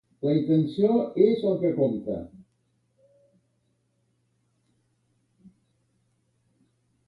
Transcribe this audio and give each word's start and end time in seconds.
La 0.25 0.31
intenció 0.35 0.93
és 1.25 1.43
el 1.49 1.59
que 1.65 1.71
compta. 1.81 2.15